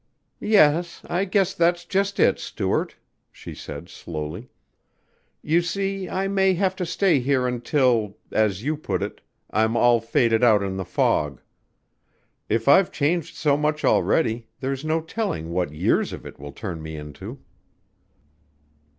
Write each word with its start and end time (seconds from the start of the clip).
"Yes 0.43 1.01
I 1.07 1.25
guess 1.25 1.53
that's 1.53 1.85
just 1.85 2.19
it, 2.19 2.39
Stuart," 2.39 2.95
she 3.31 3.53
said 3.53 3.87
slowly, 3.87 4.49
"You 5.43 5.61
see, 5.61 6.09
I 6.09 6.27
may 6.27 6.55
have 6.55 6.75
to 6.77 6.87
stay 6.87 7.19
here 7.19 7.45
until, 7.47 8.17
as 8.31 8.63
you 8.63 8.77
put 8.77 9.03
it, 9.03 9.21
I'm 9.51 9.77
all 9.77 9.99
faded 10.01 10.43
out 10.43 10.63
in 10.63 10.75
the 10.77 10.85
fog. 10.85 11.39
If 12.49 12.67
I've 12.67 12.91
changed 12.91 13.35
so 13.35 13.55
much 13.55 13.85
already 13.85 14.47
there's 14.59 14.83
no 14.83 15.01
telling 15.01 15.51
what 15.51 15.71
years 15.71 16.13
of 16.13 16.25
it 16.25 16.39
will 16.39 16.51
turn 16.51 16.81
me 16.81 16.95
into." 16.95 17.37